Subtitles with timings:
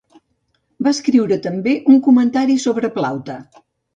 [0.85, 3.37] Va escriure també un comentari sobre Plaute.